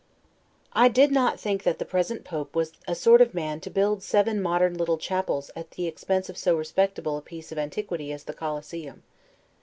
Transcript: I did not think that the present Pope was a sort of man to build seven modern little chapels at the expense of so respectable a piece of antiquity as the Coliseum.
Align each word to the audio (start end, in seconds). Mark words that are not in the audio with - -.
I 0.73 0.87
did 0.87 1.11
not 1.11 1.39
think 1.39 1.61
that 1.61 1.77
the 1.77 1.85
present 1.85 2.23
Pope 2.23 2.55
was 2.55 2.73
a 2.87 2.95
sort 2.95 3.21
of 3.21 3.35
man 3.35 3.59
to 3.59 3.69
build 3.69 4.01
seven 4.01 4.41
modern 4.41 4.73
little 4.73 4.97
chapels 4.97 5.51
at 5.55 5.69
the 5.69 5.85
expense 5.85 6.27
of 6.27 6.39
so 6.39 6.57
respectable 6.57 7.17
a 7.19 7.21
piece 7.21 7.51
of 7.51 7.59
antiquity 7.59 8.11
as 8.11 8.23
the 8.23 8.33
Coliseum. 8.33 9.03